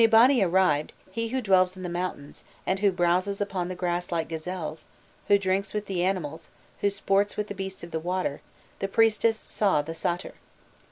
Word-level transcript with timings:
"When 0.01 0.09
Eabani 0.09 0.41
arrived, 0.43 0.93
he 1.11 1.27
who 1.27 1.41
dwells 1.43 1.77
in 1.77 1.83
the 1.83 1.87
mountains, 1.87 2.43
and 2.65 2.79
who 2.79 2.91
browses 2.91 3.39
upon 3.39 3.67
the 3.67 3.75
grass 3.75 4.11
like 4.11 4.29
the 4.29 4.35
gazelles, 4.35 4.85
who 5.27 5.37
drinks 5.37 5.75
with 5.75 5.85
the 5.85 6.03
animals, 6.03 6.49
who 6.79 6.89
sports 6.89 7.37
with 7.37 7.49
the 7.49 7.53
beasts 7.53 7.83
of 7.83 7.91
the 7.91 7.99
water, 7.99 8.41
the 8.79 8.87
priestess 8.87 9.37
saw 9.51 9.83
the 9.83 9.93
satyr." 9.93 10.33